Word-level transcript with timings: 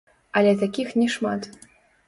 Але 0.39 0.53
такіх 0.61 0.95
не 1.01 1.07
шмат. 1.19 1.41